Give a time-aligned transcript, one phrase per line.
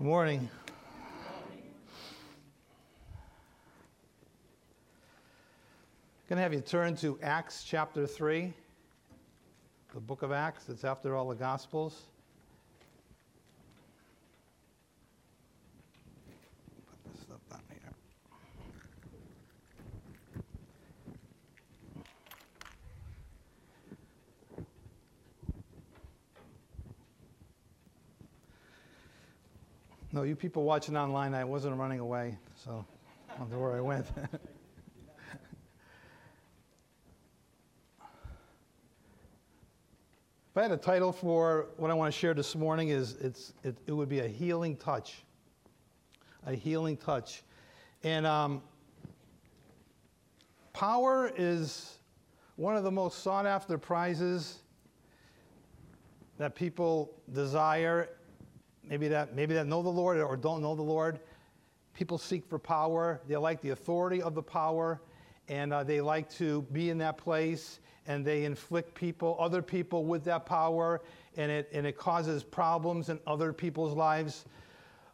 [0.00, 0.48] Good morning.
[6.16, 8.50] I'm going to have you turn to Acts chapter 3,
[9.92, 10.70] the book of Acts.
[10.70, 12.00] It's after all the Gospels.
[17.04, 17.76] Put this stuff down here.
[30.20, 32.84] No, you people watching online, I wasn't running away, so
[33.30, 34.06] I don't know where I went.
[40.50, 43.54] If I had a title for what I want to share this morning, is it's
[43.64, 45.22] it, it would be a healing touch,
[46.44, 47.42] a healing touch,
[48.04, 48.60] and um,
[50.74, 51.96] power is
[52.56, 54.58] one of the most sought after prizes
[56.36, 58.10] that people desire.
[58.90, 61.20] Maybe that maybe that know the Lord or don't know the Lord.
[61.94, 63.20] People seek for power.
[63.26, 65.00] They like the authority of the power,
[65.48, 70.04] and uh, they like to be in that place and they inflict people, other people
[70.04, 71.00] with that power,
[71.36, 74.46] and it, and it causes problems in other people's lives.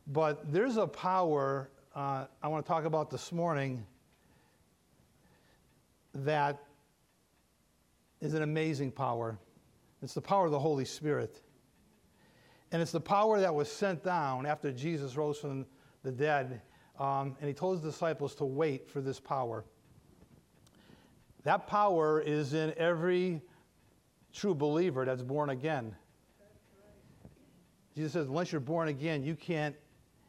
[0.06, 3.86] But there's a power uh, I want to talk about this morning
[6.14, 6.62] that
[8.20, 9.38] is an amazing power.
[10.02, 11.40] It's the power of the Holy Spirit.
[12.72, 15.66] And it's the power that was sent down after Jesus rose from
[16.02, 16.60] the dead.
[16.98, 19.64] Um, and he told his disciples to wait for this power.
[21.44, 23.40] That power is in every
[24.32, 25.94] true believer that's born again.
[27.94, 29.76] Jesus says, unless you're born again, you can't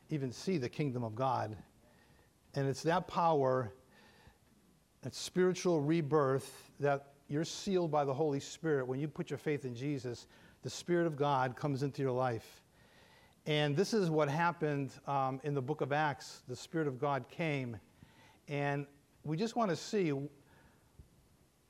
[0.10, 1.58] even see the kingdom of God.
[2.54, 3.74] And it's that power,
[5.02, 8.88] that spiritual rebirth, that you're sealed by the Holy Spirit.
[8.88, 10.28] When you put your faith in Jesus,
[10.68, 12.62] the Spirit of God comes into your life.
[13.46, 16.42] And this is what happened um, in the book of Acts.
[16.50, 17.78] The Spirit of God came.
[18.50, 18.86] And
[19.24, 20.12] we just want to see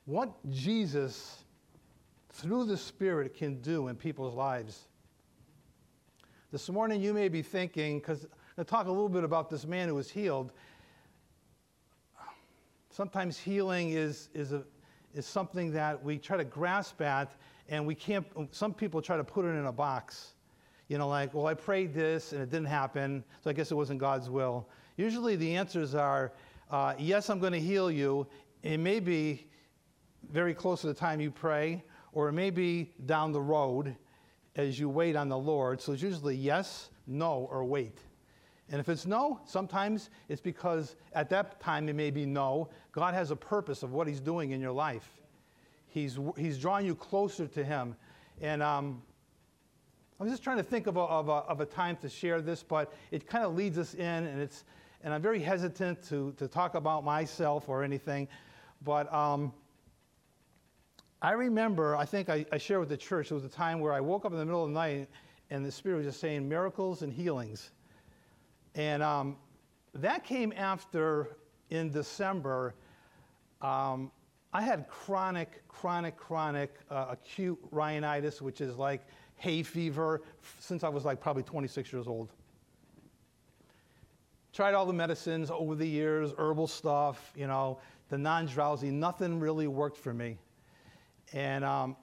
[0.05, 1.43] what Jesus,
[2.31, 4.87] through the Spirit, can do in people's lives.
[6.51, 8.25] This morning, you may be thinking, because
[8.57, 10.53] to talk a little bit about this man who was healed.
[12.89, 14.63] Sometimes healing is, is, a,
[15.13, 17.31] is something that we try to grasp at,
[17.69, 20.33] and we can't, some people try to put it in a box.
[20.87, 23.75] You know, like, well, I prayed this and it didn't happen, so I guess it
[23.75, 24.69] wasn't God's will.
[24.95, 26.31] Usually the answers are,
[26.71, 28.25] uh, yes, I'm going to heal you.
[28.63, 29.47] It may be
[30.31, 31.83] very close to the time you pray,
[32.13, 33.95] or it may be down the road
[34.55, 35.81] as you wait on the Lord.
[35.81, 37.99] So it's usually yes, no, or wait.
[38.69, 42.69] And if it's no, sometimes it's because at that time it may be no.
[42.91, 45.13] God has a purpose of what He's doing in your life.
[45.97, 47.95] He's, he's drawing you closer to Him.
[48.41, 49.01] And um,
[50.19, 52.41] I was just trying to think of a, of, a, of a time to share
[52.41, 54.63] this, but it kind of leads us in, and, it's,
[55.03, 58.27] and I'm very hesitant to, to talk about myself or anything.
[58.83, 59.53] But um,
[61.21, 63.93] I remember, I think I, I shared with the church, it was a time where
[63.93, 65.09] I woke up in the middle of the night
[65.49, 67.71] and the Spirit was just saying miracles and healings.
[68.75, 69.37] And um,
[69.95, 71.37] that came after,
[71.69, 72.75] in December,
[73.61, 74.11] um,
[74.53, 79.01] I had chronic, chronic, chronic uh, acute rhinitis, which is like
[79.35, 80.21] hay fever,
[80.59, 82.31] since I was like probably 26 years old.
[84.53, 89.39] Tried all the medicines over the years, herbal stuff, you know, the non drowsy, nothing
[89.39, 90.37] really worked for me.
[91.33, 91.95] And um,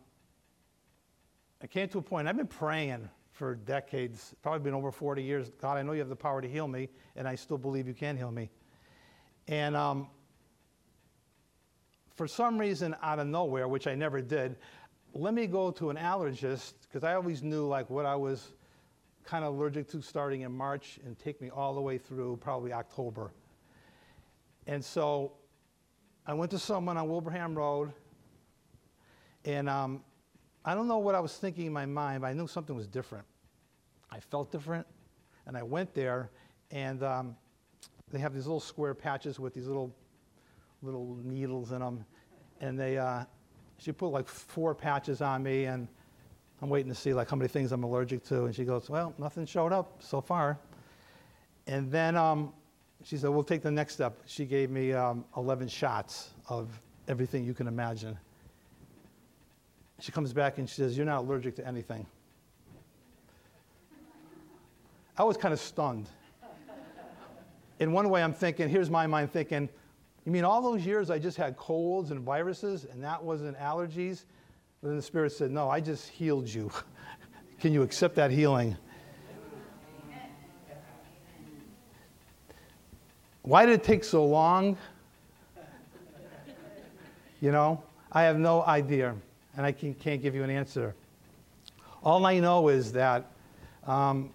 [1.63, 5.51] I came to a point, I've been praying for decades, probably been over 40 years.
[5.61, 7.95] God, I know you have the power to heal me, and I still believe you
[7.95, 8.51] can heal me.
[9.49, 10.09] And um,
[12.15, 14.57] for some reason, out of nowhere, which I never did,
[15.13, 18.53] let me go to an allergist because I always knew like what I was
[19.25, 22.73] kind of allergic to starting in March and take me all the way through probably
[22.73, 23.33] October.
[24.67, 25.33] And so
[26.27, 27.93] I went to someone on Wilbraham Road
[29.45, 30.03] and um,
[30.65, 32.87] I don't know what I was thinking in my mind, but I knew something was
[32.87, 33.27] different.
[34.11, 34.87] I felt different.
[35.47, 36.31] And I went there,
[36.71, 37.37] and um,
[38.11, 39.95] they have these little square patches with these little,
[40.85, 42.05] little needles in them.
[42.61, 43.25] And they, uh,
[43.79, 45.89] she put like four patches on me, and
[46.63, 48.45] I'm waiting to see like how many things I'm allergic to.
[48.45, 50.59] And she goes, well, nothing showed up so far.
[51.67, 52.53] And then um,
[53.03, 54.19] she said, we'll take the next step.
[54.27, 56.69] She gave me um, 11 shots of
[57.09, 58.19] everything you can imagine.
[60.01, 62.07] She comes back and she says, You're not allergic to anything.
[65.17, 66.09] I was kind of stunned.
[67.79, 69.69] In one way, I'm thinking, here's my mind thinking,
[70.25, 74.25] you mean all those years I just had colds and viruses and that wasn't allergies?
[74.81, 76.71] But then the Spirit said, No, I just healed you.
[77.61, 78.77] Can you accept that healing?
[83.43, 84.79] Why did it take so long?
[87.43, 89.15] You know, I have no idea,
[89.55, 90.95] and I can, not give you an answer.
[92.03, 93.27] All I know is that
[93.87, 94.31] um,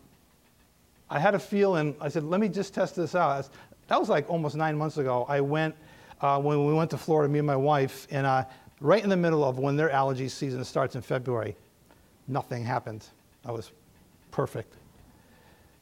[1.10, 3.50] I had a feeling, I said, let me just test this out.
[3.90, 5.26] That was like almost nine months ago.
[5.28, 5.76] I went,
[6.22, 8.46] uh, when we went to Florida, me and my wife, and uh,
[8.80, 11.56] right in the middle of when their allergy season starts in February,
[12.28, 13.08] nothing happened.
[13.46, 13.72] I was
[14.30, 14.76] perfect.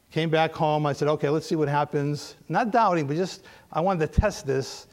[0.10, 0.86] Came back home.
[0.86, 2.36] I said, okay, let's see what happens.
[2.48, 3.44] Not doubting, but just
[3.74, 4.88] I wanted to test this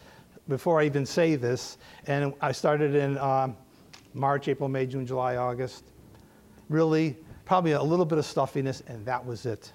[0.49, 1.79] before I even say this.
[2.09, 3.57] And I started in um,
[4.13, 5.85] March, April, May, June, July, August.
[6.69, 9.73] Really, probably a little bit of stuffiness, and that was it.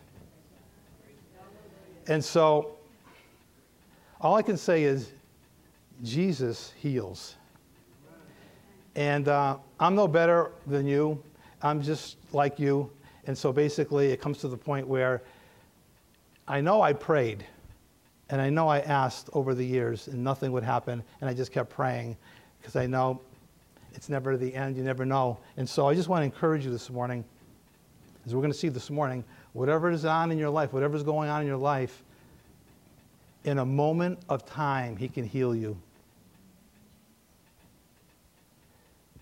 [2.07, 2.78] And so,
[4.21, 5.11] all I can say is,
[6.03, 7.35] Jesus heals.
[8.95, 11.21] And uh, I'm no better than you.
[11.61, 12.89] I'm just like you.
[13.25, 15.21] And so basically, it comes to the point where
[16.47, 17.45] I know I prayed
[18.29, 21.03] and I know I asked over the years and nothing would happen.
[21.21, 22.17] And I just kept praying
[22.59, 23.21] because I know
[23.93, 24.77] it's never the end.
[24.77, 25.37] You never know.
[25.57, 27.23] And so I just want to encourage you this morning,
[28.25, 29.23] as we're going to see this morning,
[29.53, 32.03] whatever is on in your life, whatever is going on in your life,
[33.43, 35.77] in a moment of time, He can heal you.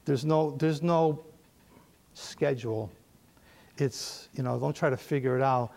[0.05, 1.23] There's no, there's no
[2.13, 2.89] schedule
[3.79, 5.71] it's, you know, don't try to figure it out.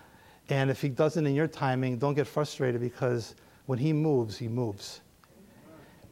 [0.49, 3.35] And if he doesn't in your timing, don't get frustrated because
[3.67, 5.01] when he moves, he moves.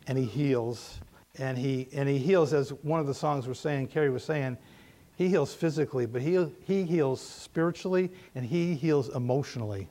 [0.07, 0.99] And he heals.
[1.39, 4.57] And he, and he heals, as one of the songs we're saying, Carrie was saying,
[5.17, 9.89] he heals physically, but he, he heals spiritually and he heals emotionally.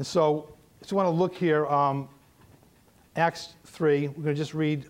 [0.00, 0.48] And so,
[0.80, 2.08] just want to look here, um,
[3.16, 4.86] Acts 3, we're going to just read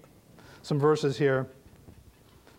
[0.63, 1.49] some verses here.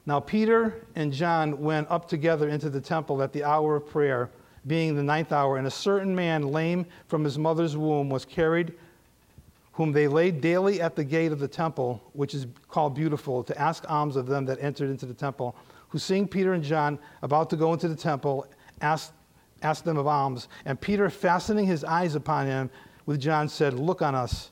[0.06, 4.30] Now, Peter and John went up together into the temple at the hour of prayer,
[4.68, 8.74] being the ninth hour, and a certain man, lame from his mother's womb, was carried,
[9.72, 13.58] whom they laid daily at the gate of the temple, which is called Beautiful, to
[13.58, 15.56] ask alms of them that entered into the temple,
[15.88, 18.46] who, seeing Peter and John about to go into the temple,
[18.82, 19.14] asked,
[19.62, 20.48] asked them of alms.
[20.66, 22.70] And Peter, fastening his eyes upon him
[23.06, 24.52] with John, said, Look on us.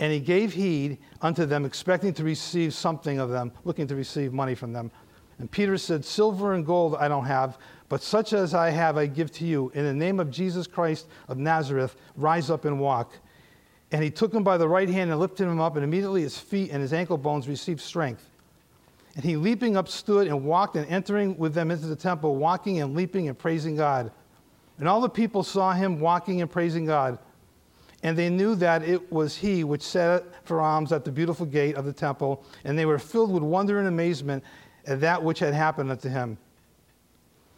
[0.00, 4.32] And he gave heed unto them, expecting to receive something of them, looking to receive
[4.32, 4.90] money from them.
[5.38, 7.58] And Peter said, Silver and gold I don't have,
[7.88, 9.70] but such as I have I give to you.
[9.74, 13.14] In the name of Jesus Christ of Nazareth, rise up and walk.
[13.92, 16.38] And he took him by the right hand and lifted him up, and immediately his
[16.38, 18.28] feet and his ankle bones received strength.
[19.14, 22.80] And he, leaping up, stood and walked, and entering with them into the temple, walking
[22.80, 24.10] and leaping and praising God.
[24.78, 27.18] And all the people saw him walking and praising God.
[28.02, 31.76] And they knew that it was he which sat for alms at the beautiful gate
[31.76, 34.44] of the temple, and they were filled with wonder and amazement
[34.86, 36.36] at that which had happened unto him.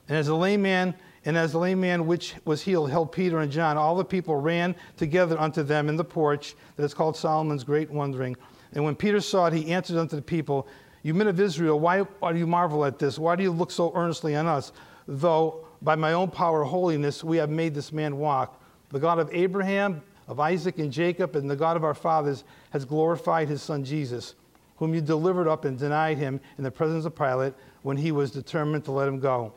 [0.09, 3.41] And as the lame man, and as the lame man which was healed held Peter
[3.41, 7.17] and John, all the people ran together unto them in the porch that is called
[7.17, 8.37] Solomon's Great Wondering.
[8.73, 10.69] And when Peter saw it, he answered unto the people,
[11.03, 13.19] You men of Israel, why do you marvel at this?
[13.19, 14.71] Why do you look so earnestly on us?
[15.09, 18.61] Though by my own power holiness we have made this man walk.
[18.91, 22.85] The God of Abraham, of Isaac and Jacob, and the God of our fathers has
[22.85, 24.35] glorified his son Jesus,
[24.77, 28.31] whom you delivered up and denied him in the presence of Pilate when he was
[28.31, 29.53] determined to let him go.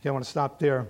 [0.00, 0.86] Okay, I want to stop there.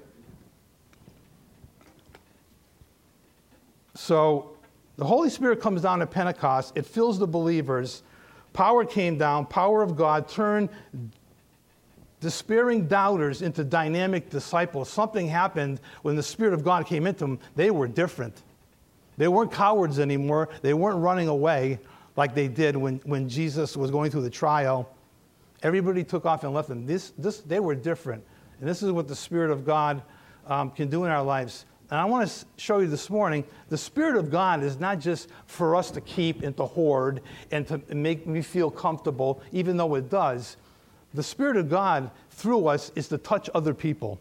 [3.94, 4.56] So
[4.96, 8.02] the Holy Spirit comes down at Pentecost, it fills the believers.
[8.52, 10.70] Power came down, power of God turned
[12.20, 14.88] despairing doubters into dynamic disciples.
[14.88, 17.38] Something happened when the Spirit of God came into them.
[17.54, 18.42] They were different.
[19.16, 20.48] They weren't cowards anymore.
[20.62, 21.78] They weren't running away
[22.16, 24.88] like they did when, when Jesus was going through the trial.
[25.62, 26.86] Everybody took off and left them.
[26.86, 28.24] This, this, they were different.
[28.60, 30.02] And this is what the Spirit of God
[30.46, 31.66] um, can do in our lives.
[31.90, 35.28] And I want to show you this morning the Spirit of God is not just
[35.46, 37.20] for us to keep and to hoard
[37.52, 40.56] and to make me feel comfortable, even though it does.
[41.14, 44.20] The Spirit of God through us is to touch other people.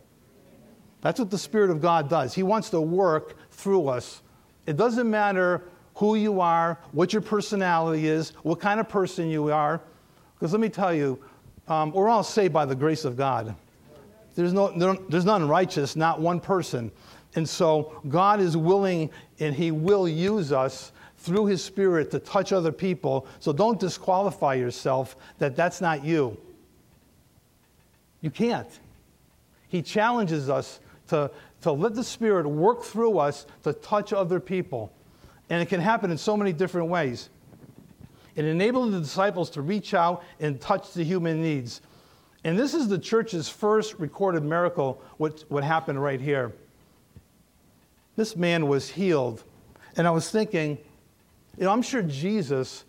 [1.02, 2.34] That's what the Spirit of God does.
[2.34, 4.22] He wants to work through us.
[4.66, 5.62] It doesn't matter
[5.96, 9.82] who you are, what your personality is, what kind of person you are.
[10.34, 11.20] Because let me tell you,
[11.68, 13.56] um, we're all saved by the grace of God.
[14.36, 16.92] There's, no, there's none righteous, not one person.
[17.36, 22.52] And so God is willing and He will use us through His Spirit to touch
[22.52, 23.28] other people.
[23.40, 26.38] So don't disqualify yourself that that's not you.
[28.26, 28.80] You can't.
[29.68, 30.80] He challenges us
[31.10, 31.30] to,
[31.62, 34.92] to let the Spirit work through us to touch other people.
[35.52, 37.30] And it can happen in so many different ways.
[38.36, 41.82] It enabled the disciples to reach out and touch the human needs.
[42.44, 46.52] And this is the church's first recorded miracle, what, what happened right here.
[48.16, 49.44] this man was healed.
[49.98, 50.80] And I was thinking,
[51.60, 52.86] you know, I'm sure Jesus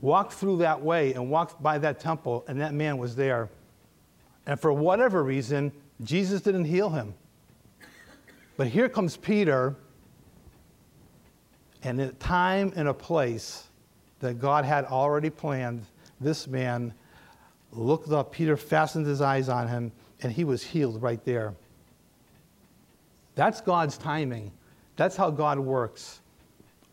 [0.00, 3.50] walked through that way and walked by that temple, and that man was there.
[4.48, 5.70] And for whatever reason,
[6.02, 7.14] Jesus didn't heal him.
[8.56, 9.76] But here comes Peter,
[11.84, 13.68] and in a time and a place
[14.20, 15.84] that God had already planned,
[16.20, 16.92] this man
[17.72, 18.32] looked up.
[18.32, 21.54] Peter fastened his eyes on him, and he was healed right there.
[23.34, 24.50] That's God's timing.
[24.96, 26.20] That's how God works.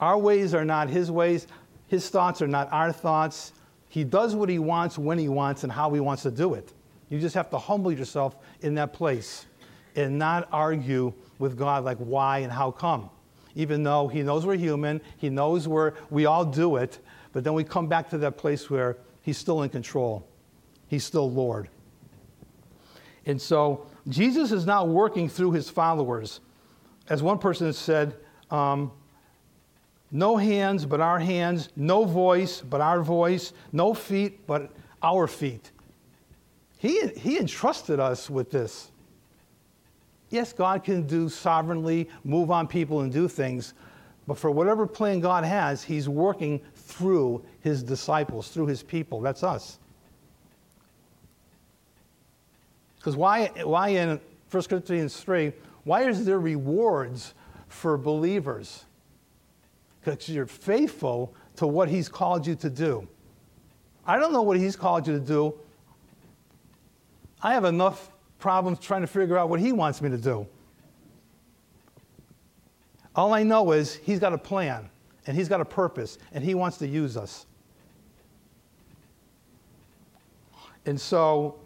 [0.02, 1.48] Our ways are not his ways,
[1.88, 3.54] his thoughts are not our thoughts.
[3.88, 6.74] He does what he wants, when he wants, and how he wants to do it.
[7.16, 9.46] You just have to humble yourself in that place
[9.96, 13.10] and not argue with God like why and how come.
[13.56, 17.00] Even though he knows we're human, he knows we're, we all do it,
[17.32, 20.28] but then we come back to that place where he's still in control.
[20.90, 21.70] He's still Lord.
[23.26, 26.42] And so Jesus is now working through his followers.
[27.08, 28.14] As one person said,
[28.52, 28.92] um,
[30.12, 34.70] no hands but our hands, no voice but our voice, no feet but
[35.02, 35.72] our feet.
[36.78, 38.92] He, he entrusted us with this.
[40.30, 43.74] Yes, God can do sovereignly, move on people and do things,
[44.28, 49.22] but for whatever plan God has, He's working through His disciples, through His people.
[49.22, 49.78] That's us.
[52.98, 55.54] Because why, why in 1 Corinthians 3,
[55.84, 57.36] why is there rewards
[57.68, 58.86] for believers?
[60.02, 63.08] Because you're faithful to what he's called you to do.
[64.08, 65.54] I don't know what he's called you to do.
[67.42, 70.48] I have enough problems trying to figure out what he wants me to do.
[73.16, 74.90] All I know is he's got a plan
[75.26, 77.46] and he's got a purpose and he wants to use us.
[80.86, 81.60] And so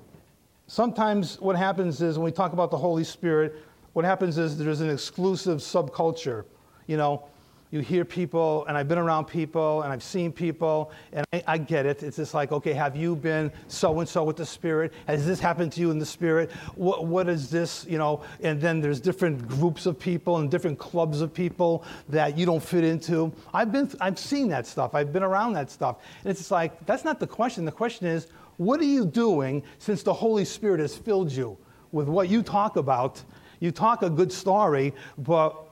[0.68, 4.82] sometimes what happens is when we talk about the Holy Spirit, what happens is there's
[4.82, 6.46] an exclusive subculture.
[6.88, 7.26] You know,
[7.72, 11.58] you hear people, and I've been around people, and I've seen people, and I, I
[11.60, 12.02] get it.
[12.02, 14.92] It's just like, okay, have you been so and so with the Spirit?
[15.06, 16.52] Has this happened to you in the Spirit?
[16.76, 18.24] What, what is this, you know?
[18.42, 22.64] And then there's different groups of people and different clubs of people that you don't
[22.64, 23.32] fit into.
[23.54, 24.96] I've been, I've seen that stuff.
[24.96, 25.98] I've been around that stuff.
[26.24, 27.66] And it's just like, that's not the question.
[27.66, 31.56] The question is, what are you doing since the Holy Spirit has filled you
[31.92, 33.24] with what you talk about?
[33.60, 35.69] You talk a good story, but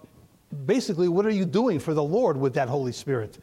[0.66, 3.38] basically, what are you doing for the Lord with that Holy Spirit?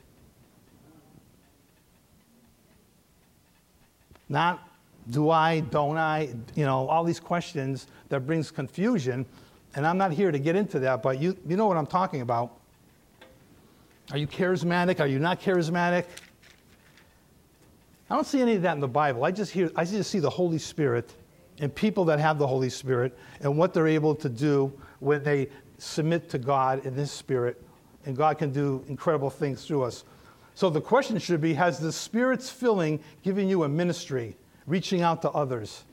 [4.29, 4.69] Not
[5.11, 9.27] do I, don't I, you know, all these questions that brings confusion.
[9.75, 12.21] And I'm not here to get into that, but you, you know what I'm talking
[12.21, 12.53] about.
[14.13, 15.01] Are you charismatic?
[15.01, 16.07] Are you not charismatic?
[18.09, 19.25] I don't see any of that in the Bible.
[19.25, 21.13] I just hear, I just see the Holy Spirit
[21.59, 25.49] and people that have the Holy Spirit and what they're able to do when they
[25.79, 27.63] submit to God in His Spirit,
[28.07, 30.05] and God can do incredible things through us.
[30.55, 35.23] So the question should be Has the Spirit's filling given you a ministry, reaching out
[35.23, 35.85] to others?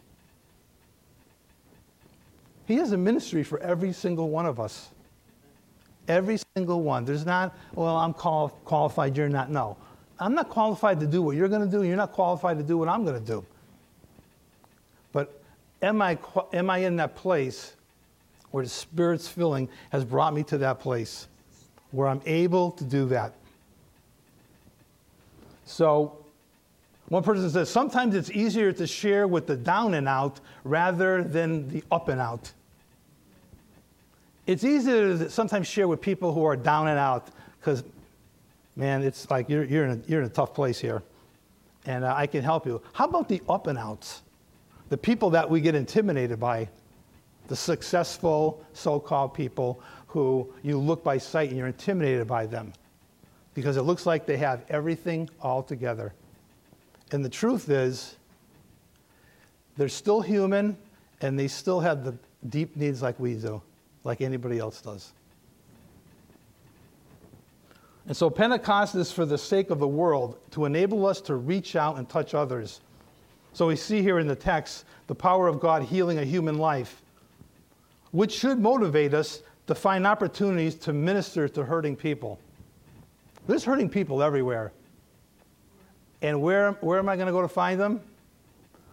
[2.66, 4.90] He has a ministry for every single one of us.
[6.08, 7.06] Every single one.
[7.06, 9.50] There's not, well, I'm qual- qualified, you're not.
[9.50, 9.78] No.
[10.20, 11.84] I'm not qualified to do what you're going to do.
[11.84, 13.46] You're not qualified to do what I'm going to do.
[15.12, 15.42] But
[15.82, 16.18] am I,
[16.54, 17.74] am I in that place
[18.52, 21.28] where the Spirit's filling has brought me to that place
[21.92, 23.34] where I'm able to do that?
[25.66, 26.18] So,
[27.10, 31.68] one person says sometimes it's easier to share with the down and out rather than
[31.70, 32.52] the up and out.
[34.48, 37.28] It's easier to sometimes share with people who are down and out
[37.60, 37.84] because
[38.76, 41.04] man, it's like you're, you're, in, a, you're in a tough place here.
[41.86, 42.82] And uh, I can help you.
[42.94, 44.22] How about the up and outs?
[44.90, 46.70] The people that we get intimidated by,
[47.52, 52.72] the successful so called people who you look by sight and you're intimidated by them
[53.54, 56.14] because it looks like they have everything all together.
[57.12, 58.16] And the truth is,
[59.76, 60.78] they're still human
[61.20, 62.16] and they still have the
[62.48, 63.62] deep needs like we do,
[64.06, 65.12] like anybody else does.
[68.08, 71.76] And so Pentecost is for the sake of the world, to enable us to reach
[71.76, 72.80] out and touch others.
[73.52, 77.02] So we see here in the text the power of God healing a human life,
[78.12, 82.40] which should motivate us to find opportunities to minister to hurting people.
[83.48, 84.72] There's hurting people everywhere.
[86.22, 88.02] And where, where am I going to go to find them?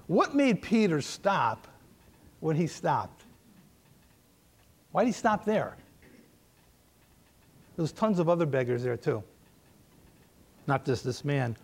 [0.07, 1.67] What made Peter stop
[2.41, 3.25] when he stopped?
[4.93, 5.77] Why did he stop there?
[7.77, 9.23] There's tons of other beggars there too.
[10.67, 11.57] Not just this man.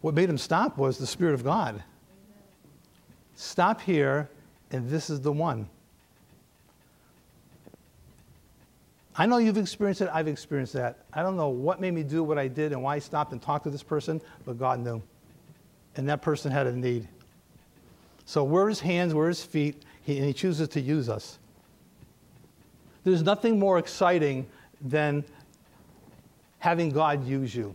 [0.00, 1.82] What made him stop was the Spirit of God.
[3.34, 4.28] Stop here,
[4.70, 5.68] and this is the one.
[9.18, 10.98] I know you've experienced it, I've experienced that.
[11.12, 13.40] I don't know what made me do what I did and why I stopped and
[13.40, 15.02] talked to this person, but God knew.
[15.96, 17.08] And that person had a need.
[18.26, 21.38] So we're his hands, we're his feet, he, and he chooses to use us.
[23.04, 24.46] There's nothing more exciting
[24.80, 25.24] than
[26.58, 27.74] having God use you.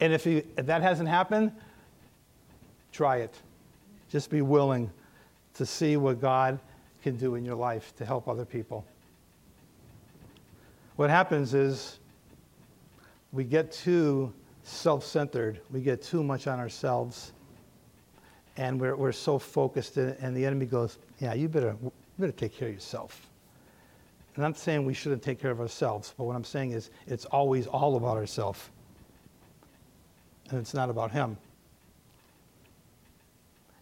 [0.00, 1.52] And if, if that hasn't happened,
[2.92, 3.34] try it.
[4.08, 4.90] Just be willing
[5.54, 6.58] to see what God
[7.02, 8.84] can do in your life to help other people.
[10.96, 11.98] What happens is
[13.32, 14.32] we get too
[14.62, 17.32] self centered, we get too much on ourselves,
[18.56, 22.54] and we're, we're so focused, and the enemy goes, Yeah, you better, you better take
[22.54, 23.28] care of yourself.
[24.36, 27.24] And I'm saying we shouldn't take care of ourselves, but what I'm saying is it's
[27.26, 28.70] always all about ourselves.
[30.50, 31.36] And it's not about Him.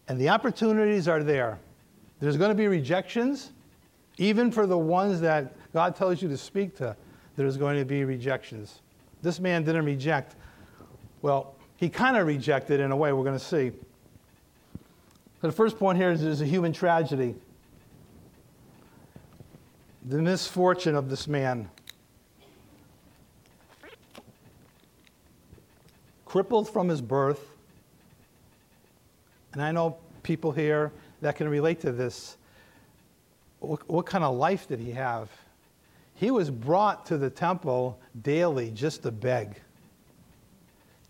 [0.07, 1.59] And the opportunities are there.
[2.19, 3.51] There's going to be rejections,
[4.17, 6.95] even for the ones that God tells you to speak to,
[7.35, 8.81] there's going to be rejections.
[9.21, 10.35] This man didn't reject.
[11.21, 13.71] Well, he kind of rejected in a way, we're going to see.
[15.41, 17.35] So the first point here is there's a human tragedy
[20.05, 21.69] the misfortune of this man.
[26.25, 27.47] Crippled from his birth,
[29.53, 32.37] and I know people here that can relate to this.
[33.59, 35.29] What, what, kind of life did he have?
[36.23, 39.59] He was brought to the temple daily just to beg,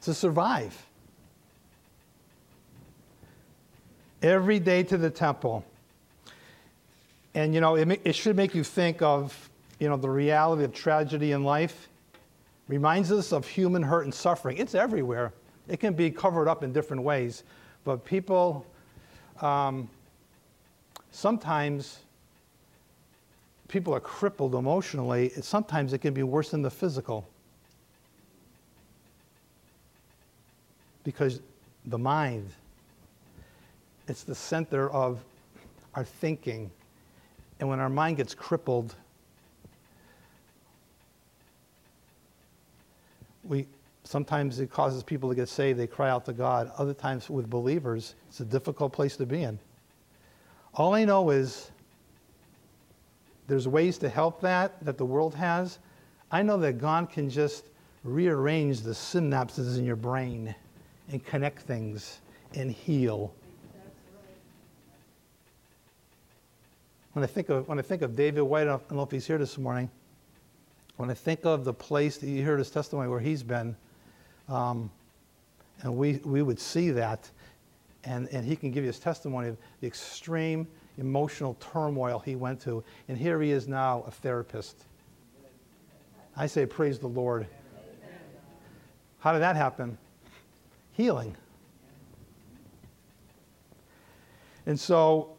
[0.02, 0.88] to survive.
[4.24, 5.66] Every day to the temple.
[7.36, 10.74] And, you know, it, it should make you think of, you know, the reality of
[10.74, 11.90] tragedy in life.
[12.68, 14.58] Reminds us of human hurt and suffering.
[14.58, 15.32] It's everywhere.
[15.68, 17.44] It can be covered up in different ways.
[17.84, 18.66] But people,
[19.42, 19.88] um,
[21.12, 22.00] sometimes
[23.68, 25.30] people are crippled emotionally.
[25.42, 27.28] Sometimes it can be worse than the physical.
[31.04, 31.42] Because
[31.86, 32.50] the mind,
[34.08, 35.20] it's the center of
[35.96, 36.72] our thinking,
[37.60, 38.96] and when our mind gets crippled,
[43.44, 43.68] we
[44.04, 46.72] sometimes it causes people to get saved, they cry out to God.
[46.78, 49.60] Other times with believers, it's a difficult place to be in.
[50.76, 51.72] All I know is
[53.48, 55.80] there's ways to help that that the world has.
[56.32, 57.66] I know that God can just
[58.04, 60.54] rearrange the synapses in your brain
[61.12, 62.20] and connect things
[62.56, 63.34] and heal
[67.14, 69.28] When I think of, when I think of David White, I don't know if he's
[69.28, 69.90] here this morning.
[70.98, 73.76] When I think of the place that you heard his testimony where he's been,
[74.50, 74.90] um,
[75.82, 77.30] and we, we would see that,
[78.04, 82.62] and, and he can give you his testimony of the extreme emotional turmoil he went
[82.62, 82.84] to.
[83.08, 84.86] And here he is now, a therapist.
[86.36, 87.48] I say, praise the Lord.
[89.20, 89.98] How did that happen?
[90.92, 91.36] Healing.
[94.66, 95.36] And so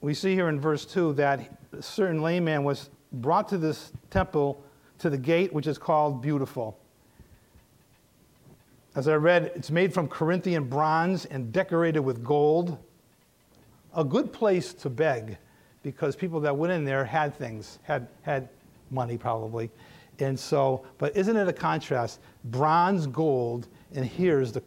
[0.00, 4.62] we see here in verse 2 that a certain layman was brought to this temple
[4.98, 6.78] to the gate, which is called Beautiful.
[8.94, 12.78] As I read, it's made from Corinthian bronze and decorated with gold.
[13.96, 15.36] A good place to beg
[15.82, 18.48] because people that went in there had things, had, had
[18.90, 19.70] money probably.
[20.18, 22.20] And so, but isn't it a contrast?
[22.44, 24.62] Bronze, gold, and here's the,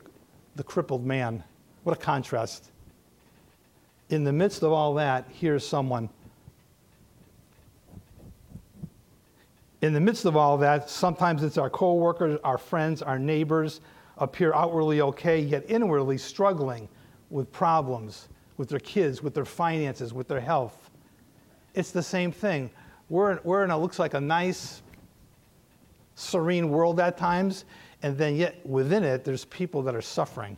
[0.55, 1.43] the crippled man.
[1.83, 2.71] What a contrast
[4.09, 6.09] in the midst of all that, here's someone.
[9.81, 13.81] In the midst of all that, sometimes it's our coworkers, our friends, our neighbors
[14.17, 16.89] appear outwardly okay, yet inwardly struggling
[17.29, 18.27] with problems
[18.59, 20.89] with their kids, with their finances, with their health.
[21.75, 22.69] It's the same thing.
[23.07, 24.81] We're in, we're in a looks like a nice,
[26.15, 27.63] serene world at times,
[28.03, 30.57] and then yet within it, there's people that are suffering.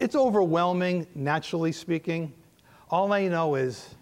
[0.00, 2.32] It's overwhelming, naturally speaking.
[2.90, 3.94] All I know is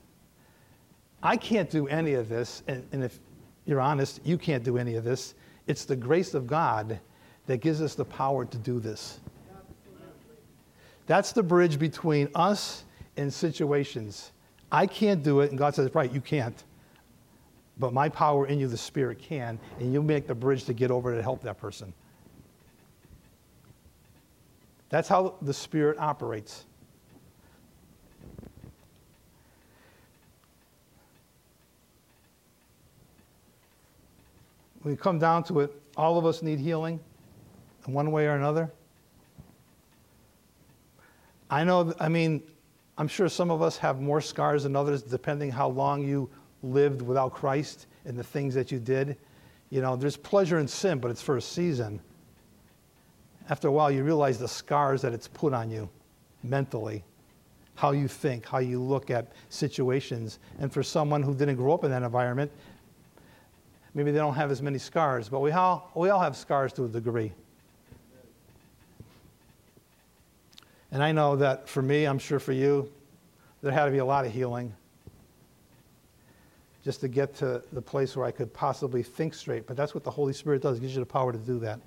[1.23, 3.19] I can't do any of this, and, and if
[3.67, 5.35] you're honest, you can't do any of this.
[5.67, 6.99] It's the grace of God
[7.47, 9.21] that gives us the power to do this.
[11.07, 12.85] That's the bridge between us
[13.17, 14.33] and situations.
[14.71, 16.65] I can't do it, and God says, right, you can't.
[17.79, 20.91] But my power in you, the Spirit, can, and you make the bridge to get
[20.91, 21.93] over to help that person.
[24.89, 26.65] That's how the Spirit operates.
[34.83, 37.01] When we come down to it, all of us need healing
[37.87, 38.71] in one way or another.
[41.53, 42.43] I know, I mean,
[42.97, 46.31] I'm sure some of us have more scars than others, depending how long you
[46.63, 49.19] lived without Christ and the things that you did.
[49.69, 52.01] You know, there's pleasure in sin, but it's for a season.
[53.51, 55.91] After a while, you realize the scars that it's put on you
[56.43, 57.05] mentally,
[57.75, 60.39] how you think, how you look at situations.
[60.59, 62.51] And for someone who didn't grow up in that environment,
[63.93, 66.87] maybe they don't have as many scars, but we all, we all have scars to
[66.87, 67.31] a degree.
[70.93, 72.93] And I know that for me, I'm sure for you,
[73.63, 74.75] there had to be a lot of healing
[76.85, 79.67] just to get to the place where I could possibly think straight.
[79.67, 81.81] But that's what the Holy Spirit does, it gives you the power to do that.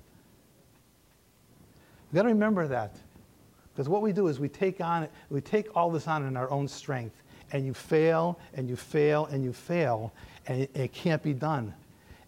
[2.10, 2.96] We've got to remember that.
[3.72, 6.50] Because what we do is we take on we take all this on in our
[6.50, 7.22] own strength.
[7.52, 10.12] And you fail and you fail and you fail,
[10.48, 11.72] and it, it can't be done.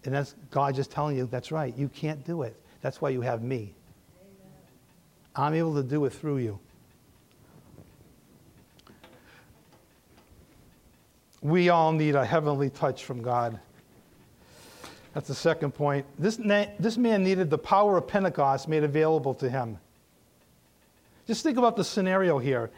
[0.05, 2.55] And that's God just telling you, that's right, you can't do it.
[2.81, 3.73] That's why you have me.
[4.21, 4.53] Amen.
[5.35, 6.57] I'm able to do it through you.
[11.41, 13.59] We all need a heavenly touch from God.
[15.13, 16.05] That's the second point.
[16.17, 19.77] This, na- this man needed the power of Pentecost made available to him.
[21.27, 22.71] Just think about the scenario here.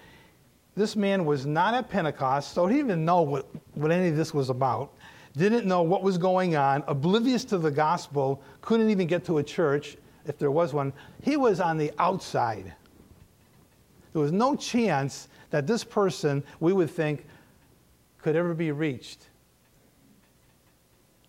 [0.76, 4.16] This man was not at Pentecost, so he didn't even know what, what any of
[4.16, 4.94] this was about,
[5.36, 9.44] didn't know what was going on, oblivious to the gospel, couldn't even get to a
[9.44, 10.94] church, if there was one.
[11.22, 12.74] He was on the outside.
[14.14, 17.26] There was no chance that this person, we would think,
[18.22, 19.28] could ever be reached.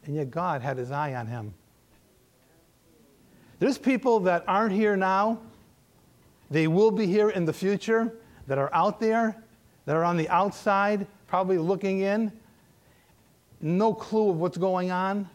[0.04, 1.54] And yet God had his eye on him.
[3.58, 5.38] There's people that aren't here now,
[6.50, 8.12] they will be here in the future,
[8.46, 9.36] that are out there,
[9.86, 12.32] that are on the outside, probably looking in,
[13.60, 15.28] no clue of what's going on.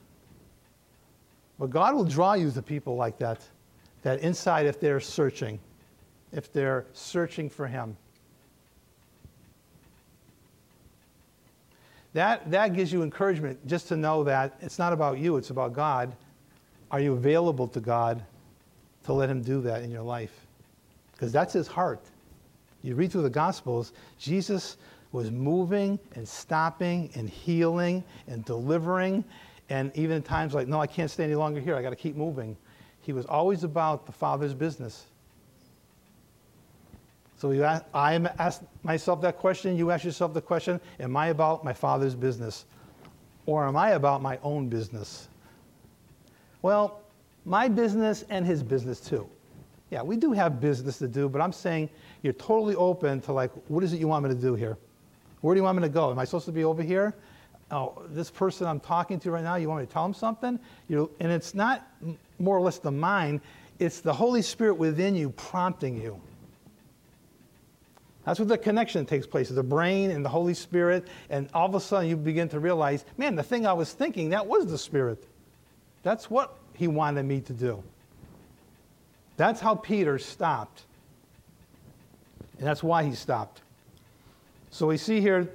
[1.57, 3.41] But God will draw you to people like that,
[4.03, 5.59] that inside if they're searching,
[6.31, 7.95] if they're searching for Him.
[12.17, 15.73] That, that gives you encouragement just to know that it's not about you, it's about
[15.73, 16.15] God.
[16.89, 18.23] Are you available to God
[19.03, 20.47] to let Him do that in your life?
[21.11, 22.01] Because that's His heart.
[22.81, 24.77] You read through the Gospels, Jesus
[25.11, 29.23] was moving and stopping and healing and delivering.
[29.69, 31.95] And even in times like, no, I can't stay any longer here, I got to
[31.95, 32.57] keep moving.
[33.01, 35.05] He was always about the Father's business.
[37.37, 41.63] So ask, I ask myself that question, you ask yourself the question Am I about
[41.63, 42.65] my father's business?
[43.45, 45.29] Or am I about my own business?
[46.61, 46.99] Well,
[47.45, 49.29] my business and his business too.
[49.89, 51.89] Yeah, we do have business to do, but I'm saying
[52.21, 54.77] you're totally open to, like, what is it you want me to do here?
[55.41, 56.11] Where do you want me to go?
[56.11, 57.15] Am I supposed to be over here?
[57.71, 60.59] Oh, this person I'm talking to right now, you want me to tell him something?
[60.89, 61.87] You and it's not
[62.39, 63.41] more or less the mind,
[63.79, 66.19] it's the Holy Spirit within you prompting you.
[68.27, 71.07] That's where the connection takes place, the brain and the Holy Spirit.
[71.29, 74.31] And all of a sudden you begin to realize, man, the thing I was thinking,
[74.31, 75.23] that was the Spirit.
[76.03, 77.81] That's what he wanted me to do.
[79.37, 80.83] That's how Peter stopped.
[82.57, 83.61] And that's why he stopped.
[84.71, 85.47] So we see here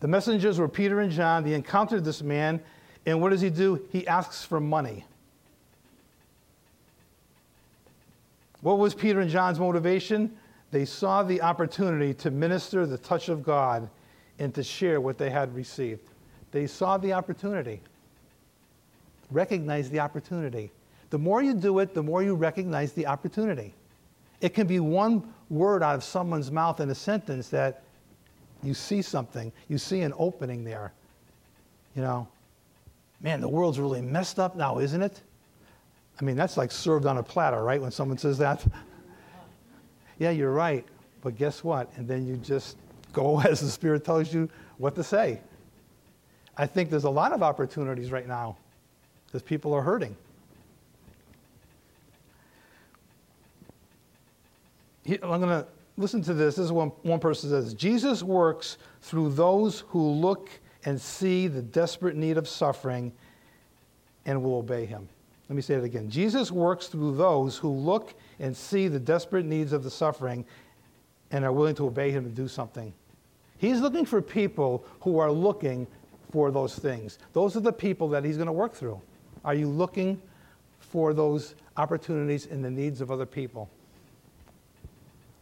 [0.00, 1.44] the messengers were Peter and John.
[1.44, 2.60] They encountered this man.
[3.06, 3.82] And what does he do?
[3.90, 5.06] He asks for money.
[8.60, 10.36] What was Peter and John's motivation?
[10.70, 13.88] They saw the opportunity to minister the touch of God
[14.38, 16.02] and to share what they had received.
[16.52, 17.80] They saw the opportunity.
[19.30, 20.70] Recognize the opportunity.
[21.10, 23.74] The more you do it, the more you recognize the opportunity.
[24.40, 27.82] It can be one word out of someone's mouth in a sentence that
[28.62, 30.92] you see something, you see an opening there.
[31.94, 32.28] You know,
[33.20, 35.20] man, the world's really messed up now, isn't it?
[36.20, 37.80] I mean, that's like served on a platter, right?
[37.80, 38.64] When someone says that
[40.18, 40.84] yeah, you're right,
[41.22, 41.90] but guess what?
[41.96, 42.76] And then you just
[43.12, 45.40] go as the Spirit tells you what to say.
[46.56, 48.56] I think there's a lot of opportunities right now
[49.26, 50.16] because people are hurting.
[55.08, 56.56] I'm going to listen to this.
[56.56, 60.50] This is one, one person says Jesus works through those who look
[60.84, 63.12] and see the desperate need of suffering
[64.26, 65.08] and will obey him.
[65.48, 66.10] Let me say it again.
[66.10, 70.44] Jesus works through those who look and see the desperate needs of the suffering
[71.30, 72.92] and are willing to obey him to do something.
[73.58, 75.86] He's looking for people who are looking
[76.30, 77.18] for those things.
[77.32, 79.00] Those are the people that he's going to work through.
[79.44, 80.20] Are you looking
[80.78, 83.68] for those opportunities in the needs of other people?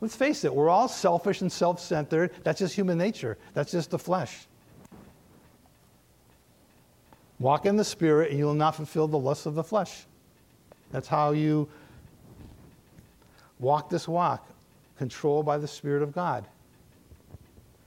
[0.00, 2.30] Let's face it, we're all selfish and self centered.
[2.44, 4.46] That's just human nature, that's just the flesh.
[7.38, 10.04] Walk in the Spirit, and you will not fulfill the lusts of the flesh.
[10.90, 11.68] That's how you
[13.58, 14.48] walk this walk,
[14.98, 16.44] controlled by the Spirit of God.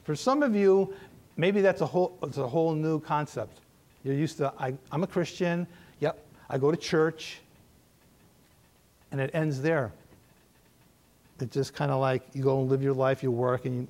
[0.03, 0.93] For some of you,
[1.37, 3.59] maybe that's a whole, it's a whole new concept.
[4.03, 5.67] You're used to, I, I'm a Christian,
[5.99, 7.39] yep, I go to church,
[9.11, 9.91] and it ends there.
[11.39, 13.87] It's just kind of like you go and live your life, you work, and you,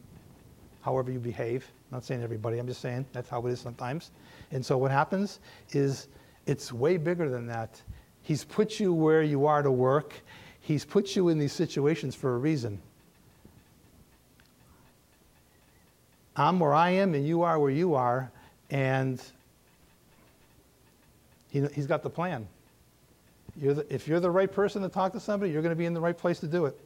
[0.81, 1.65] however you behave.
[1.91, 4.11] I'm not saying everybody, I'm just saying that's how it is sometimes.
[4.51, 5.39] And so what happens
[5.71, 6.07] is
[6.45, 7.81] it's way bigger than that.
[8.21, 10.13] He's put you where you are to work.
[10.69, 12.79] He's put you in these situations for a reason.
[16.35, 18.29] I'm where I am, and you are where you are,
[18.69, 19.19] and
[21.49, 22.47] he, has got the plan.
[23.59, 25.87] You're the, if you're the right person to talk to somebody, you're going to be
[25.87, 26.79] in the right place to do it.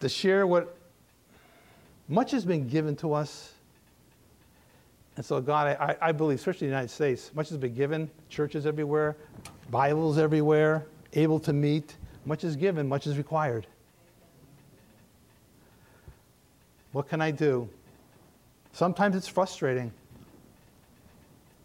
[0.00, 0.76] To share what
[2.08, 3.53] much has been given to us.
[5.16, 8.10] And so, God, I, I believe, especially in the United States, much has been given.
[8.28, 9.16] Churches everywhere,
[9.70, 11.96] Bibles everywhere, able to meet.
[12.26, 13.66] Much is given, much is required.
[16.92, 17.68] What can I do?
[18.72, 19.92] Sometimes it's frustrating.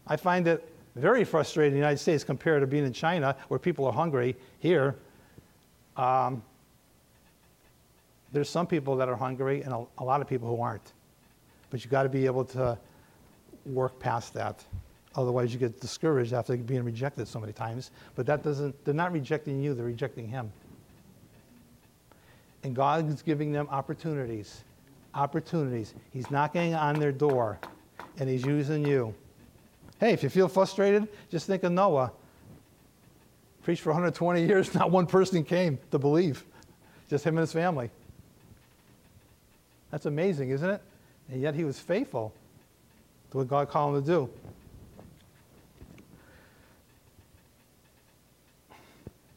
[0.06, 3.58] I find it very frustrating in the United States compared to being in China where
[3.58, 4.36] people are hungry.
[4.58, 4.96] Here,
[5.96, 6.42] um,
[8.32, 10.92] there's some people that are hungry and a, a lot of people who aren't.
[11.70, 12.78] But you've got to be able to
[13.66, 14.64] work past that.
[15.16, 17.90] Otherwise, you get discouraged after being rejected so many times.
[18.14, 20.52] But that doesn't, they're not rejecting you, they're rejecting Him.
[22.62, 24.62] And God is giving them opportunities.
[25.14, 25.94] Opportunities.
[26.12, 27.58] He's knocking on their door,
[28.18, 29.14] and He's using you.
[29.98, 32.12] Hey, if you feel frustrated, just think of Noah.
[33.62, 36.44] Preached for 120 years, not one person came to believe,
[37.08, 37.90] just him and his family.
[39.90, 40.80] That's amazing, isn't it?
[41.30, 42.32] And yet he was faithful
[43.30, 44.30] to what God called him to do.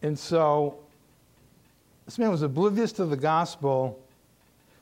[0.01, 0.77] And so
[2.05, 3.99] this man was oblivious to the gospel.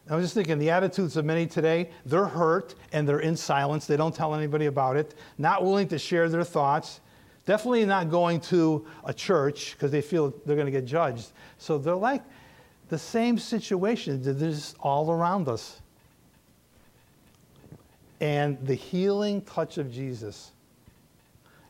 [0.10, 3.86] I was just thinking the attitudes of many today, they're hurt and they're in silence.
[3.86, 7.02] They don't tell anybody about it, not willing to share their thoughts,
[7.45, 11.32] definitely not going to a church because they feel they're going to get judged.
[11.60, 12.24] So they're like
[12.89, 15.81] the same situation that is all around us
[18.22, 20.52] and the healing touch of Jesus.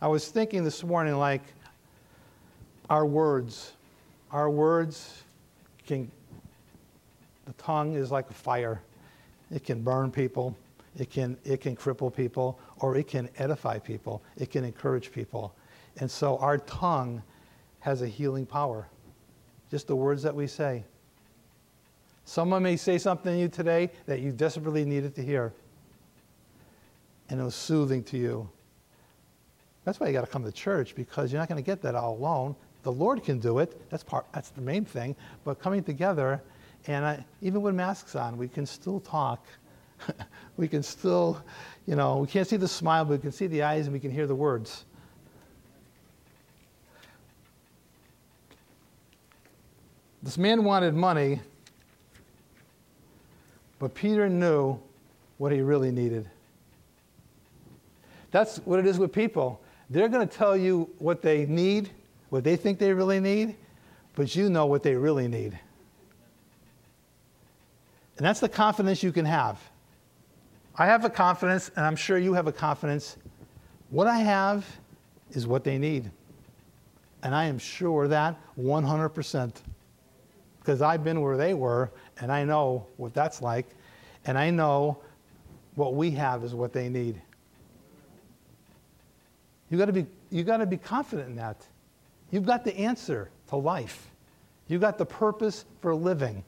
[0.01, 1.41] I was thinking this morning, like,
[2.89, 3.71] our words.
[4.31, 5.23] Our words
[5.87, 6.11] can,
[7.45, 8.81] the tongue is like a fire.
[9.49, 10.55] It can burn people,
[10.97, 15.55] it can, it can cripple people, or it can edify people, it can encourage people.
[15.97, 17.23] And so our tongue
[17.79, 18.87] has a healing power.
[19.69, 20.83] Just the words that we say.
[22.25, 25.53] Someone may say something to you today that you desperately needed to hear
[27.31, 28.47] and it was soothing to you.
[29.85, 31.95] That's why you got to come to church because you're not going to get that
[31.95, 32.55] all alone.
[32.83, 33.89] The Lord can do it.
[33.89, 34.25] That's part.
[34.33, 35.15] That's the main thing.
[35.45, 36.43] But coming together,
[36.87, 39.45] and I, even with masks on, we can still talk.
[40.57, 41.41] we can still,
[41.87, 43.99] you know, we can't see the smile, but we can see the eyes and we
[43.99, 44.83] can hear the words.
[50.21, 51.39] This man wanted money,
[53.79, 54.79] but Peter knew
[55.37, 56.29] what he really needed.
[58.31, 59.61] That's what it is with people.
[59.89, 61.91] They're going to tell you what they need,
[62.29, 63.55] what they think they really need,
[64.15, 65.59] but you know what they really need.
[68.17, 69.59] And that's the confidence you can have.
[70.77, 73.17] I have a confidence, and I'm sure you have a confidence.
[73.89, 74.65] What I have
[75.31, 76.09] is what they need.
[77.23, 79.53] And I am sure that 100%.
[80.59, 83.67] Because I've been where they were, and I know what that's like,
[84.25, 84.99] and I know
[85.75, 87.21] what we have is what they need.
[89.71, 91.65] You got to be you got to be confident in that.
[92.29, 94.09] You've got the answer to life.
[94.67, 96.43] You've got the purpose for living.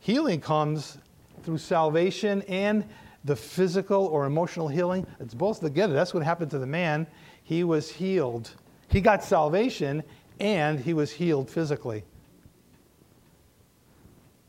[0.00, 0.98] Healing comes
[1.44, 2.84] through salvation and
[3.24, 5.06] the physical or emotional healing.
[5.18, 5.94] It's both together.
[5.94, 7.06] That's what happened to the man.
[7.42, 8.50] He was healed.
[8.88, 10.02] He got salvation
[10.40, 12.04] and he was healed physically.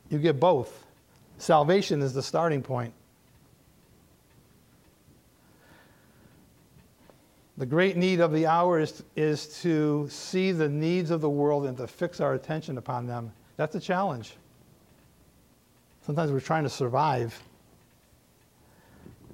[0.09, 0.85] You get both.
[1.37, 2.93] Salvation is the starting point.
[7.57, 11.65] The great need of the hour is, is to see the needs of the world
[11.65, 13.31] and to fix our attention upon them.
[13.55, 14.35] That's a challenge.
[16.05, 17.41] Sometimes we're trying to survive,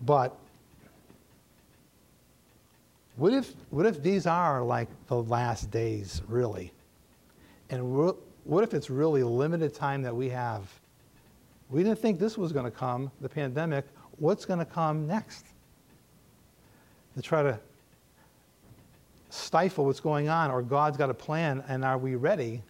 [0.06, 0.38] but
[3.18, 6.72] what if, what if these are like the last days, really?
[7.72, 10.72] And what if it's really limited time that we have?
[11.70, 13.86] We didn't think this was going to come, the pandemic.
[14.18, 15.46] What's going to come next?
[17.16, 17.60] To try to
[19.32, 22.62] stifle what's going on, or God's got a plan, and are we ready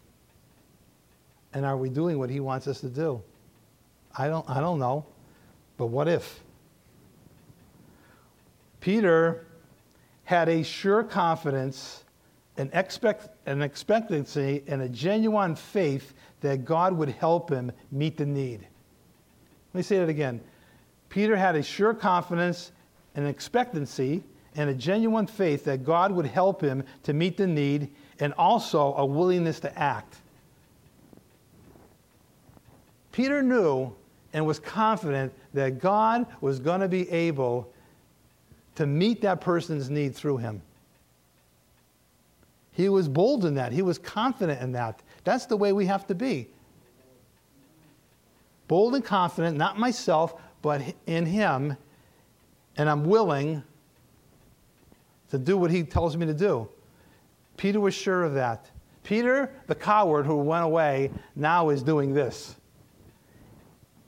[1.54, 3.22] And are we doing what he wants us to do?
[4.18, 5.06] I don't, I don't know.
[5.78, 6.42] But what if?
[8.80, 9.46] Peter
[10.24, 12.04] had a sure confidence,
[12.58, 18.26] an, expect, an expectancy, and a genuine faith that God would help him meet the
[18.26, 18.62] need.
[19.74, 20.42] Let me say that again.
[21.10, 22.72] Peter had a sure confidence,
[23.16, 24.24] an expectancy,
[24.56, 28.94] and a genuine faith that God would help him to meet the need, and also
[28.96, 30.18] a willingness to act.
[33.12, 33.94] Peter knew
[34.34, 37.72] and was confident that God was going to be able
[38.76, 40.62] to meet that person's need through him.
[42.74, 43.72] He was bold in that.
[43.72, 45.02] He was confident in that.
[45.24, 46.48] That's the way we have to be.
[48.68, 51.76] Bold and confident, not myself, but in Him.
[52.78, 53.64] And I'm willing
[55.32, 56.70] to do what He tells me to do.
[57.58, 58.70] Peter was sure of that.
[59.04, 62.56] Peter, the coward who went away, now is doing this.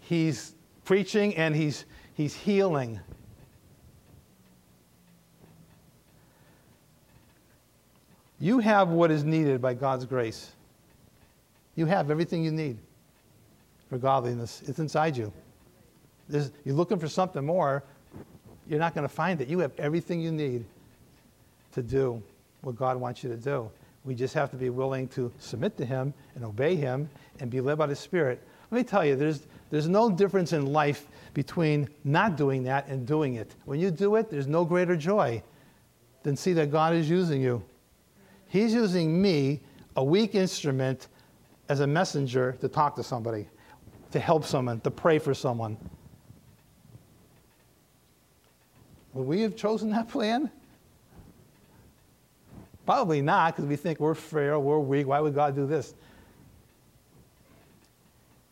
[0.02, 0.54] He's
[0.86, 3.00] preaching and he's, he's healing.
[8.40, 10.52] You have what is needed by God's grace.
[11.76, 12.78] You have everything you need
[13.90, 14.62] for godliness.
[14.68, 15.32] It's inside you.
[16.28, 17.84] There's, you're looking for something more,
[18.68, 19.48] you're not going to find it.
[19.48, 20.66] You have everything you need
[21.74, 22.22] to do
[22.62, 23.70] what God wants you to do.
[24.06, 27.10] We just have to be willing to submit to Him and obey Him
[27.40, 28.42] and be led by the Spirit.
[28.72, 33.06] Let me tell you, there's, there's no difference in life between not doing that and
[33.06, 33.56] doing it.
[33.66, 35.42] When you do it, there's no greater joy
[36.24, 37.64] than see that God is using you.
[38.48, 39.62] He's using me,
[39.96, 41.08] a weak instrument,
[41.70, 43.48] as a messenger to talk to somebody,
[44.12, 45.78] to help someone, to pray for someone.
[49.14, 50.52] Would we have chosen that plan?
[52.86, 55.08] Probably not, because we think we're frail, we're weak.
[55.08, 55.94] Why would God do this?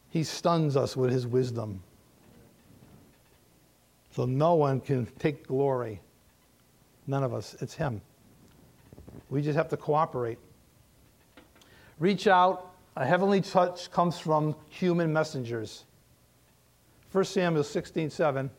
[0.10, 1.82] He stuns us with his wisdom.
[4.12, 6.02] So no one can take glory.
[7.08, 7.56] None of us.
[7.62, 8.02] It's him.
[9.30, 10.38] We just have to cooperate.
[12.00, 12.74] Reach out.
[12.98, 15.86] A heavenly touch comes from human messengers.
[17.12, 18.50] 1 Samuel 16 7.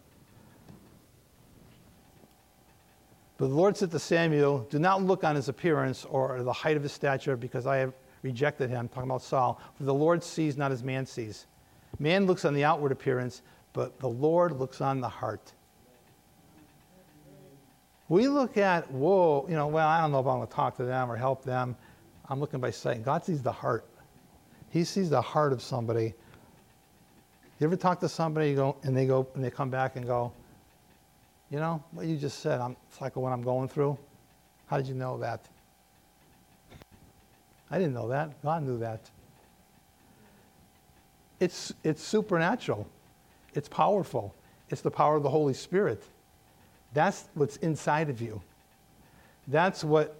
[3.42, 6.76] But the Lord said to Samuel, Do not look on his appearance or the height
[6.76, 8.86] of his stature, because I have rejected him.
[8.86, 9.60] Talking about Saul.
[9.74, 11.46] For the Lord sees not as man sees.
[11.98, 15.54] Man looks on the outward appearance, but the Lord looks on the heart.
[18.08, 20.76] We look at, whoa, you know, well, I don't know if I'm going to talk
[20.76, 21.74] to them or help them.
[22.28, 23.04] I'm looking by sight.
[23.04, 23.88] God sees the heart.
[24.70, 26.14] He sees the heart of somebody.
[27.58, 30.32] You ever talk to somebody go, and they go and they come back and go,
[31.52, 33.98] you know, what you just said, I'm, it's like what I'm going through.
[34.68, 35.44] How did you know that?
[37.70, 38.42] I didn't know that.
[38.42, 39.10] God knew that.
[41.38, 42.88] It's, it's supernatural.
[43.52, 44.34] It's powerful.
[44.70, 46.02] It's the power of the Holy Spirit.
[46.94, 48.40] That's what's inside of you.
[49.46, 50.16] That's what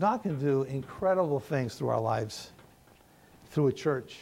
[0.00, 2.50] God can do incredible things through our lives,
[3.50, 4.18] through a church.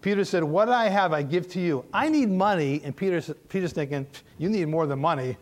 [0.00, 1.84] Peter said, What I have, I give to you.
[1.92, 2.80] I need money.
[2.84, 4.06] And Peter's, Peter's thinking,
[4.38, 5.36] You need more than money.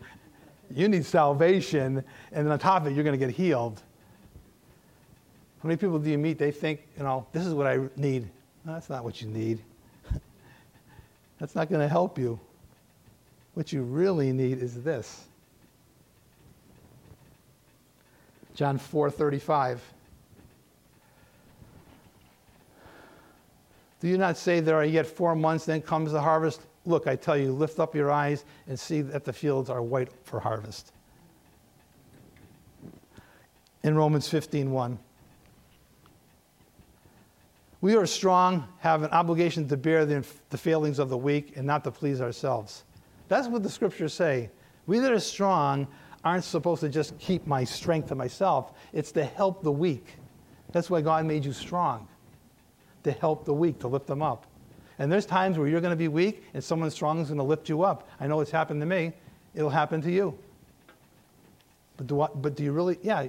[0.73, 2.03] You need salvation.
[2.31, 3.81] And on top of it, you're going to get healed.
[5.61, 6.37] How many people do you meet?
[6.37, 8.29] They think, you know, this is what I need.
[8.63, 9.59] No, that's not what you need.
[11.39, 12.39] that's not going to help you.
[13.53, 15.25] What you really need is this.
[18.53, 19.81] John 4 35.
[23.99, 26.61] Do you not say there are yet four months, then comes the harvest?
[26.85, 30.09] Look, I tell you, lift up your eyes and see that the fields are white
[30.23, 30.93] for harvest.
[33.83, 34.99] In Romans 15 1.
[37.79, 41.65] We are strong, have an obligation to bear the, the failings of the weak and
[41.65, 42.83] not to please ourselves.
[43.27, 44.49] That's what the scriptures say.
[44.87, 45.87] We that are strong
[46.23, 50.15] aren't supposed to just keep my strength to myself, it's to help the weak.
[50.71, 52.07] That's why God made you strong
[53.03, 54.45] to help the weak, to lift them up.
[54.99, 57.43] And there's times where you're going to be weak and someone strong is going to
[57.43, 58.07] lift you up.
[58.19, 59.13] I know it's happened to me.
[59.53, 60.37] It'll happen to you.
[61.97, 63.27] But do, I, but do you really, yeah.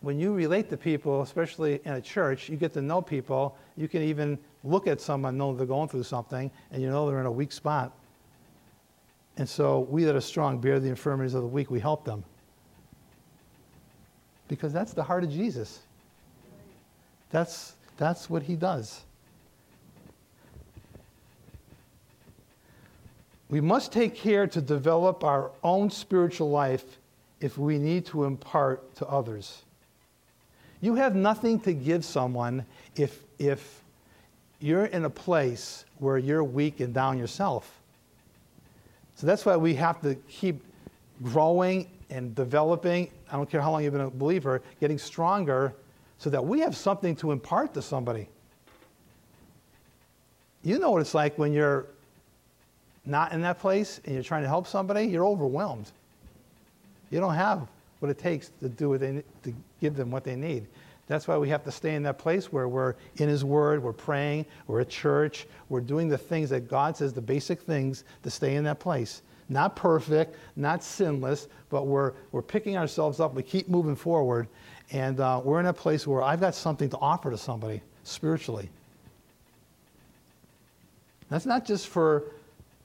[0.00, 3.56] When you relate to people, especially in a church, you get to know people.
[3.76, 7.20] You can even look at someone, know they're going through something, and you know they're
[7.20, 7.92] in a weak spot.
[9.36, 12.24] And so we that are strong bear the infirmities of the weak, we help them.
[14.48, 15.80] Because that's the heart of Jesus.
[17.30, 19.02] That's that's what he does.
[23.50, 26.84] We must take care to develop our own spiritual life
[27.40, 29.64] if we need to impart to others.
[30.80, 32.64] You have nothing to give someone
[32.96, 33.82] if, if
[34.60, 37.82] you're in a place where you're weak and down yourself.
[39.16, 40.62] So that's why we have to keep
[41.22, 43.10] growing and developing.
[43.30, 45.74] I don't care how long you've been a believer, getting stronger
[46.20, 48.28] so that we have something to impart to somebody.
[50.62, 51.86] You know what it's like when you're
[53.06, 55.90] not in that place and you're trying to help somebody, you're overwhelmed.
[57.10, 57.66] You don't have
[58.00, 60.66] what it takes to do what they, to give them what they need.
[61.06, 63.94] That's why we have to stay in that place where we're in His Word, we're
[63.94, 68.30] praying, we're at church, we're doing the things that God says, the basic things to
[68.30, 69.22] stay in that place.
[69.48, 73.34] Not perfect, not sinless, but we're, we're picking ourselves up.
[73.34, 74.48] We keep moving forward,
[74.92, 78.68] and uh, we're in a place where I've got something to offer to somebody spiritually.
[81.28, 82.24] That's not just for,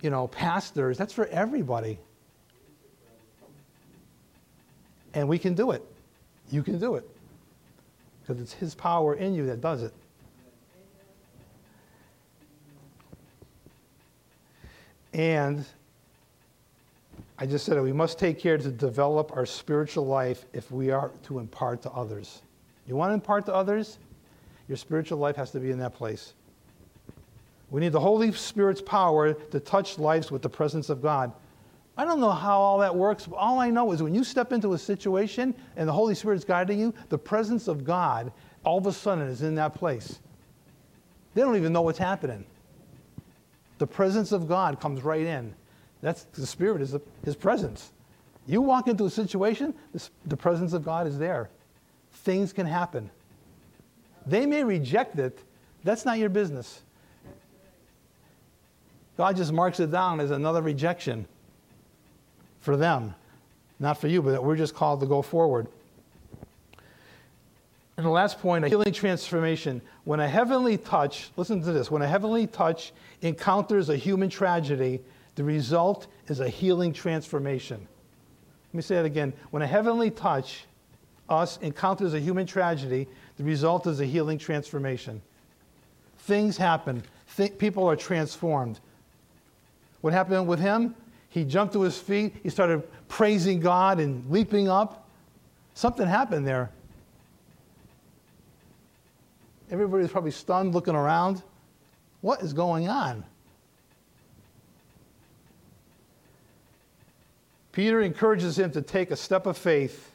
[0.02, 1.98] you know, pastors, that's for everybody.
[5.16, 5.84] And we can do it.
[6.52, 7.10] You can do it
[8.22, 9.94] because it's His power in you that does it.
[15.14, 15.66] And
[17.38, 21.12] I just said we must take care to develop our spiritual life if we are
[21.24, 22.42] to impart to others.
[22.88, 23.98] You want to impart to others?
[24.68, 26.34] Your spiritual life has to be in that place.
[27.72, 31.34] We need the Holy Spirit's power to touch lives with the presence of God.
[31.98, 34.52] I don't know how all that works, but all I know is when you step
[34.52, 38.32] into a situation and the Holy Spirit is guiding you, the presence of God
[38.64, 40.20] all of a sudden is in that place.
[41.34, 42.46] They don't even know what's happening.
[43.78, 45.54] The presence of God comes right in.
[46.06, 47.92] That's the Spirit is His presence.
[48.46, 49.74] You walk into a situation,
[50.28, 51.50] the presence of God is there.
[52.12, 53.10] Things can happen.
[54.28, 55.40] They may reject it.
[55.84, 56.84] That's not your business.
[59.18, 61.26] God just marks it down as another rejection
[62.62, 63.16] for them,
[63.80, 65.66] not for you, but we're just called to go forward.
[67.98, 69.82] And the last point, a healing transformation.
[70.04, 72.94] When a heavenly touch, listen to this, when a heavenly touch
[73.24, 75.00] encounters a human tragedy,
[75.36, 77.88] the result is a healing transformation.
[78.70, 79.34] Let me say that again.
[79.52, 80.66] When a heavenly touch,
[81.30, 83.08] us, encounters a human tragedy,
[83.38, 85.22] the result is a healing transformation.
[86.20, 87.04] Things happen,
[87.36, 88.80] Th- people are transformed.
[90.02, 90.96] What happened with him?
[91.30, 92.36] He jumped to his feet.
[92.44, 95.08] He started praising God and leaping up.
[95.74, 96.72] Something happened there.
[99.70, 101.44] Everybody's probably stunned, looking around.
[102.22, 103.26] What is going on?
[107.76, 110.14] Peter encourages him to take a step of faith.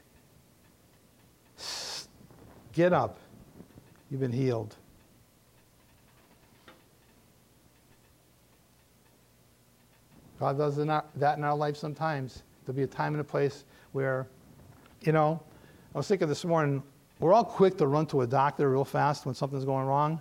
[2.72, 3.18] Get up.
[4.10, 4.76] You've been healed.
[10.38, 12.44] God does that in our life sometimes.
[12.64, 14.26] There'll be a time and a place where,
[15.02, 15.38] you know,
[15.94, 16.82] I was thinking this morning,
[17.18, 20.18] we're all quick to run to a doctor real fast when something's going wrong.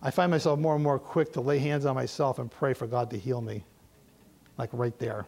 [0.00, 2.86] I find myself more and more quick to lay hands on myself and pray for
[2.86, 3.62] God to heal me,
[4.58, 5.26] like right there.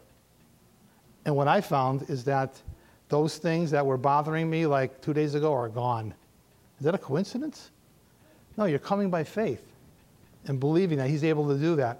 [1.25, 2.61] And what I found is that
[3.09, 6.13] those things that were bothering me like two days ago are gone.
[6.79, 7.71] Is that a coincidence?
[8.57, 9.63] No, you're coming by faith
[10.45, 11.99] and believing that He's able to do that.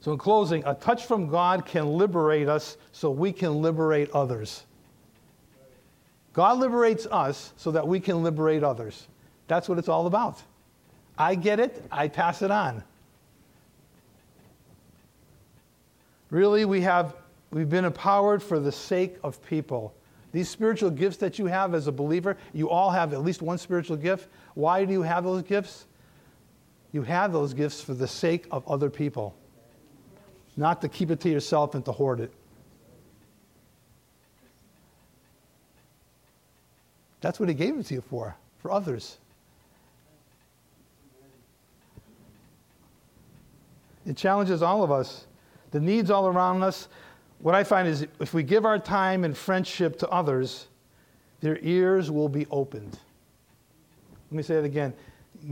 [0.00, 4.62] So, in closing, a touch from God can liberate us so we can liberate others.
[6.32, 9.06] God liberates us so that we can liberate others.
[9.48, 10.40] That's what it's all about.
[11.18, 12.84] I get it, I pass it on.
[16.36, 17.16] Really, we have
[17.50, 19.94] we've been empowered for the sake of people.
[20.32, 23.56] These spiritual gifts that you have as a believer, you all have at least one
[23.56, 24.28] spiritual gift.
[24.52, 25.86] Why do you have those gifts?
[26.92, 29.34] You have those gifts for the sake of other people
[30.58, 32.30] not to keep it to yourself and to hoard it.
[37.22, 39.16] That's what he gave it to you for, for others.
[44.04, 45.26] It challenges all of us,
[45.76, 46.88] the needs all around us.
[47.40, 50.68] What I find is if we give our time and friendship to others,
[51.42, 52.98] their ears will be opened.
[54.30, 54.94] Let me say it again.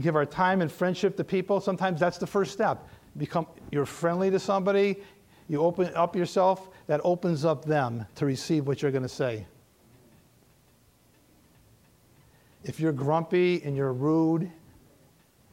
[0.01, 1.61] Give our time and friendship to people.
[1.61, 4.97] Sometimes that's the first step become you're friendly to somebody,
[5.47, 9.45] you open up yourself, that opens up them to receive what you're going to say.
[12.63, 14.41] If you're grumpy and you're rude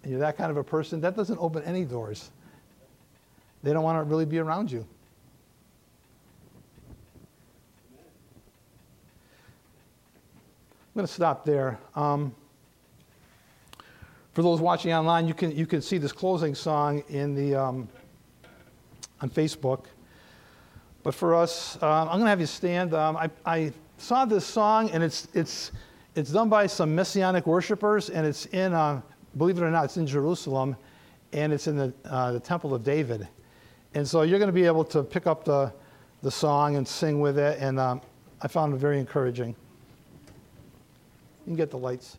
[0.02, 2.30] and you're that kind of a person, that doesn't open any doors.
[3.62, 4.86] They don't want to really be around you.
[10.94, 11.78] I'm going to stop there.
[11.94, 12.34] Um,
[14.32, 17.88] for those watching online, you can, you can see this closing song in the, um,
[19.20, 19.84] on Facebook.
[21.02, 22.92] But for us, um, I'm going to have you stand.
[22.92, 25.72] Um, I, I saw this song, and it's, it's,
[26.14, 29.00] it's done by some messianic worshipers, and it's in, uh,
[29.36, 30.76] believe it or not, it's in Jerusalem,
[31.32, 33.28] and it's in the, uh, the Temple of David.
[33.94, 35.72] And so you're going to be able to pick up the,
[36.22, 38.00] the song and sing with it, and um,
[38.40, 39.48] I found it very encouraging.
[39.48, 42.18] You can get the lights.